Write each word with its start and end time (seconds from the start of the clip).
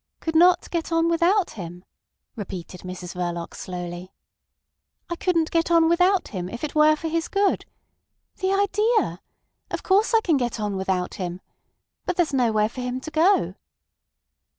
"Could 0.19 0.33
not 0.35 0.71
get 0.71 0.91
on 0.91 1.09
without 1.09 1.51
him!" 1.51 1.85
repeated 2.35 2.81
Mrs 2.81 3.13
Verloc 3.13 3.53
slowly. 3.53 4.11
"I 5.11 5.15
couldn't 5.15 5.51
get 5.51 5.69
on 5.69 5.87
without 5.87 6.29
him 6.29 6.49
if 6.49 6.63
it 6.63 6.73
were 6.73 6.95
for 6.95 7.07
his 7.07 7.27
good! 7.27 7.65
The 8.37 8.51
idea! 8.51 9.21
Of 9.69 9.83
course, 9.83 10.15
I 10.15 10.21
can 10.21 10.37
get 10.37 10.59
on 10.59 10.75
without 10.75 11.13
him. 11.21 11.39
But 12.07 12.15
there's 12.15 12.33
nowhere 12.33 12.67
for 12.67 12.81
him 12.81 12.99
to 12.99 13.11
go." 13.11 13.53